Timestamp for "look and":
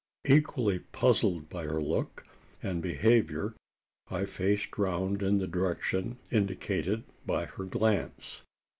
1.79-2.81